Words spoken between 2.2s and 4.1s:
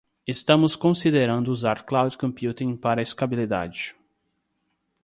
computing para escalabilidade.